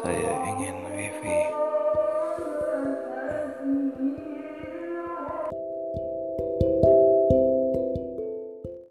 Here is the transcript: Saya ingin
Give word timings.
Saya 0.00 0.32
ingin 0.48 0.89